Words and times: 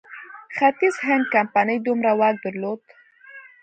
ختیځ 0.55 0.95
هند 1.05 1.25
کمپنۍ 1.35 1.77
دومره 1.87 2.11
واک 2.19 2.35
درلود. 2.43 2.81